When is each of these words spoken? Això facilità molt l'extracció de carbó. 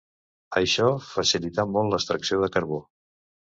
Això 0.61 0.87
facilità 1.09 1.67
molt 1.75 1.93
l'extracció 1.93 2.43
de 2.47 2.53
carbó. 2.59 2.83